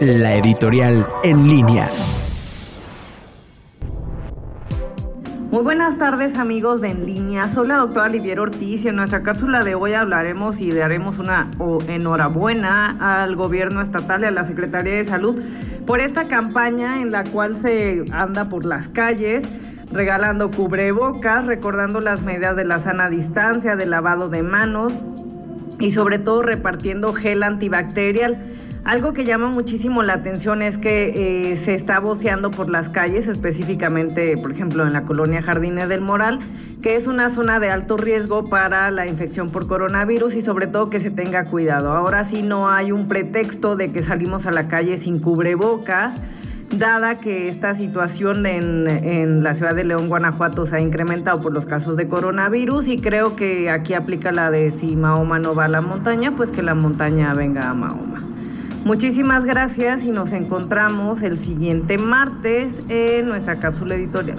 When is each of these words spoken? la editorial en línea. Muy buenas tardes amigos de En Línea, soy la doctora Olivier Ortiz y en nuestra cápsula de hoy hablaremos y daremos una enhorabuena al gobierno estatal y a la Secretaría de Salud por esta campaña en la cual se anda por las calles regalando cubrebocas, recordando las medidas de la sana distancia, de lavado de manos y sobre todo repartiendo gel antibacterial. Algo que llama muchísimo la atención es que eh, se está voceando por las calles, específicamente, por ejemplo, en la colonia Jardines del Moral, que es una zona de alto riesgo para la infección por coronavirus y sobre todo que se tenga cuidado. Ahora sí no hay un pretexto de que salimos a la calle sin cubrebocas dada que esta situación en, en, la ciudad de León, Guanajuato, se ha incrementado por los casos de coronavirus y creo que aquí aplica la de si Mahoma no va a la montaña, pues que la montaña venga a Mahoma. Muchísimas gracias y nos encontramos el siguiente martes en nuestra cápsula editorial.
la 0.00 0.34
editorial 0.34 1.06
en 1.22 1.48
línea. 1.48 1.88
Muy 5.50 5.62
buenas 5.62 5.98
tardes 5.98 6.36
amigos 6.36 6.80
de 6.80 6.88
En 6.88 7.04
Línea, 7.04 7.46
soy 7.46 7.68
la 7.68 7.76
doctora 7.76 8.06
Olivier 8.06 8.40
Ortiz 8.40 8.86
y 8.86 8.88
en 8.88 8.96
nuestra 8.96 9.22
cápsula 9.22 9.64
de 9.64 9.74
hoy 9.74 9.92
hablaremos 9.92 10.62
y 10.62 10.70
daremos 10.72 11.18
una 11.18 11.50
enhorabuena 11.88 12.96
al 13.22 13.36
gobierno 13.36 13.82
estatal 13.82 14.22
y 14.22 14.24
a 14.24 14.30
la 14.30 14.44
Secretaría 14.44 14.94
de 14.94 15.04
Salud 15.04 15.38
por 15.86 16.00
esta 16.00 16.26
campaña 16.26 17.02
en 17.02 17.10
la 17.12 17.24
cual 17.24 17.54
se 17.54 18.04
anda 18.12 18.48
por 18.48 18.64
las 18.64 18.88
calles 18.88 19.44
regalando 19.92 20.50
cubrebocas, 20.50 21.46
recordando 21.46 22.00
las 22.00 22.22
medidas 22.22 22.56
de 22.56 22.64
la 22.64 22.78
sana 22.78 23.10
distancia, 23.10 23.76
de 23.76 23.86
lavado 23.86 24.30
de 24.30 24.42
manos 24.42 25.02
y 25.78 25.90
sobre 25.90 26.18
todo 26.18 26.42
repartiendo 26.42 27.12
gel 27.12 27.42
antibacterial. 27.42 28.51
Algo 28.84 29.12
que 29.12 29.24
llama 29.24 29.48
muchísimo 29.48 30.02
la 30.02 30.14
atención 30.14 30.60
es 30.60 30.76
que 30.76 31.52
eh, 31.52 31.56
se 31.56 31.74
está 31.74 32.00
voceando 32.00 32.50
por 32.50 32.68
las 32.68 32.88
calles, 32.88 33.28
específicamente, 33.28 34.36
por 34.36 34.50
ejemplo, 34.50 34.84
en 34.84 34.92
la 34.92 35.02
colonia 35.02 35.40
Jardines 35.40 35.88
del 35.88 36.00
Moral, 36.00 36.40
que 36.82 36.96
es 36.96 37.06
una 37.06 37.30
zona 37.30 37.60
de 37.60 37.70
alto 37.70 37.96
riesgo 37.96 38.48
para 38.48 38.90
la 38.90 39.06
infección 39.06 39.50
por 39.50 39.68
coronavirus 39.68 40.34
y 40.34 40.42
sobre 40.42 40.66
todo 40.66 40.90
que 40.90 40.98
se 40.98 41.12
tenga 41.12 41.44
cuidado. 41.44 41.92
Ahora 41.92 42.24
sí 42.24 42.42
no 42.42 42.68
hay 42.68 42.90
un 42.90 43.06
pretexto 43.06 43.76
de 43.76 43.92
que 43.92 44.02
salimos 44.02 44.46
a 44.46 44.50
la 44.50 44.66
calle 44.66 44.96
sin 44.96 45.20
cubrebocas 45.20 46.20
dada 46.76 47.20
que 47.20 47.48
esta 47.48 47.74
situación 47.74 48.46
en, 48.46 48.88
en, 48.88 49.44
la 49.44 49.52
ciudad 49.54 49.74
de 49.74 49.84
León, 49.84 50.08
Guanajuato, 50.08 50.64
se 50.64 50.76
ha 50.76 50.80
incrementado 50.80 51.42
por 51.42 51.52
los 51.52 51.66
casos 51.66 51.96
de 51.96 52.08
coronavirus 52.08 52.88
y 52.88 52.98
creo 52.98 53.36
que 53.36 53.70
aquí 53.70 53.94
aplica 53.94 54.32
la 54.32 54.50
de 54.50 54.70
si 54.70 54.96
Mahoma 54.96 55.38
no 55.38 55.54
va 55.54 55.66
a 55.66 55.68
la 55.68 55.82
montaña, 55.82 56.32
pues 56.34 56.50
que 56.50 56.62
la 56.62 56.74
montaña 56.74 57.34
venga 57.34 57.68
a 57.68 57.74
Mahoma. 57.74 58.21
Muchísimas 58.84 59.44
gracias 59.44 60.04
y 60.04 60.10
nos 60.10 60.32
encontramos 60.32 61.22
el 61.22 61.38
siguiente 61.38 61.98
martes 61.98 62.80
en 62.88 63.28
nuestra 63.28 63.56
cápsula 63.60 63.94
editorial. 63.94 64.38